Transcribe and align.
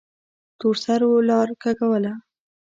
تورسرو 0.59 1.11
لار 1.29 1.49
کږوله. 1.63 2.13